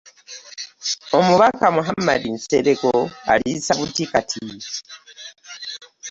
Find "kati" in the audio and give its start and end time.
4.11-4.45